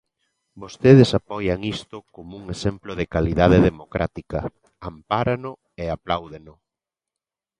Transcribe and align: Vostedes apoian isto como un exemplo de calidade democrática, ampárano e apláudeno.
Vostedes 0.61 1.09
apoian 1.19 1.59
isto 1.75 1.97
como 2.15 2.31
un 2.41 2.45
exemplo 2.55 2.91
de 2.99 3.09
calidade 3.13 3.57
democrática, 3.69 4.39
ampárano 4.91 5.51
e 5.83 5.85
apláudeno. 5.95 6.53